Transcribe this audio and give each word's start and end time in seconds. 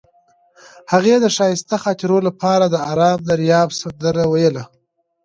هغې 0.91 1.15
د 1.19 1.25
ښایسته 1.35 1.75
خاطرو 1.83 2.17
لپاره 2.27 2.65
د 2.69 2.75
آرام 2.91 3.19
دریاب 3.29 3.69
سندره 3.79 4.23
ویله. 4.31 4.63